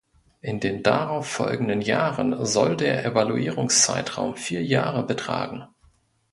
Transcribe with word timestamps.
In 0.41 0.59
den 0.59 0.81
darauf 0.81 1.27
folgenden 1.27 1.79
Jahren 1.79 2.43
soll 2.43 2.75
der 2.75 3.05
Evaluierungszeitraum 3.05 4.35
vier 4.35 4.65
Jahre 4.65 5.05
betragen. 5.05 5.67